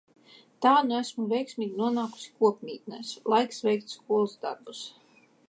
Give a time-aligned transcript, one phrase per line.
[0.65, 3.13] Tā nu esmu veiksmīgi nonākusi kopmītnēs.
[3.35, 4.83] Laiks veikt skolas darbus!